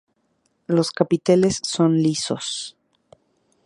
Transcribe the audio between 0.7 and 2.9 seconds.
capiteles son lisos.